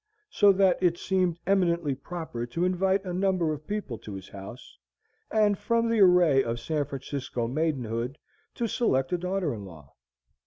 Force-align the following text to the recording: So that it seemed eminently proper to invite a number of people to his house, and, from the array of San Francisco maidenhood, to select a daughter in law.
So 0.31 0.51
that 0.53 0.81
it 0.81 0.97
seemed 0.97 1.37
eminently 1.45 1.93
proper 1.93 2.47
to 2.47 2.65
invite 2.65 3.05
a 3.05 3.13
number 3.13 3.53
of 3.53 3.67
people 3.67 3.99
to 3.99 4.15
his 4.15 4.27
house, 4.29 4.79
and, 5.29 5.59
from 5.59 5.87
the 5.89 5.99
array 5.99 6.43
of 6.43 6.59
San 6.59 6.85
Francisco 6.85 7.47
maidenhood, 7.47 8.17
to 8.55 8.67
select 8.67 9.13
a 9.13 9.17
daughter 9.19 9.53
in 9.53 9.63
law. 9.63 9.93